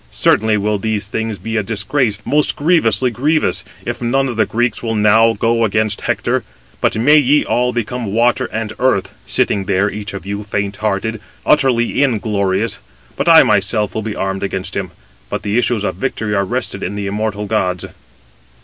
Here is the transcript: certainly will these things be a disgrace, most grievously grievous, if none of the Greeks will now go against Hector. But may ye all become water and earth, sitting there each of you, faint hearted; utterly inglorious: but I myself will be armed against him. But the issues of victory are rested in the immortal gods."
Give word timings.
certainly 0.09 0.57
will 0.57 0.79
these 0.79 1.07
things 1.07 1.37
be 1.37 1.57
a 1.57 1.61
disgrace, 1.61 2.17
most 2.25 2.55
grievously 2.55 3.11
grievous, 3.11 3.63
if 3.85 4.01
none 4.01 4.27
of 4.27 4.35
the 4.35 4.47
Greeks 4.47 4.81
will 4.81 4.95
now 4.95 5.33
go 5.33 5.63
against 5.63 6.01
Hector. 6.01 6.43
But 6.81 6.95
may 6.97 7.17
ye 7.19 7.45
all 7.45 7.71
become 7.71 8.11
water 8.11 8.49
and 8.51 8.73
earth, 8.79 9.11
sitting 9.27 9.65
there 9.65 9.91
each 9.91 10.15
of 10.15 10.25
you, 10.25 10.43
faint 10.43 10.77
hearted; 10.77 11.21
utterly 11.45 12.01
inglorious: 12.01 12.79
but 13.15 13.29
I 13.29 13.43
myself 13.43 13.93
will 13.93 14.01
be 14.01 14.15
armed 14.15 14.41
against 14.41 14.75
him. 14.75 14.89
But 15.29 15.43
the 15.43 15.55
issues 15.59 15.83
of 15.83 15.97
victory 15.97 16.33
are 16.33 16.45
rested 16.45 16.81
in 16.81 16.95
the 16.95 17.05
immortal 17.05 17.45
gods." 17.45 17.85